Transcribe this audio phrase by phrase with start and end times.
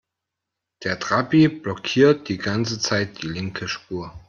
[0.83, 4.11] Der Trabi blockiert die ganze Zeit die linke Spur.